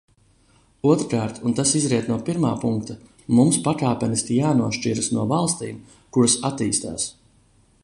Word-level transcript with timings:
Otrkārt, 0.91 1.41
un 1.49 1.53
tas 1.59 1.73
izriet 1.79 2.09
no 2.11 2.17
pirmā 2.29 2.53
punkta, 2.63 2.95
mums 3.41 3.61
pakāpeniski 3.69 4.39
jānošķiras 4.41 5.13
no 5.19 5.29
valstīm, 5.35 5.85
kuras 6.17 6.39
attīstās. 6.53 7.09